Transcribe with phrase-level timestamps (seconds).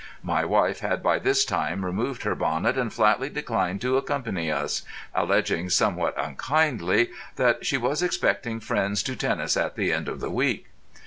[0.23, 4.81] My wife had by this time removed her bonnet, and flatly declined to accompany us,
[5.13, 10.31] alleging somewhat unkindly that she was expecting friends to tennis at the end of the
[10.31, 10.65] week.